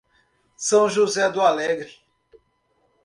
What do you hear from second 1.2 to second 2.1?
do Alegre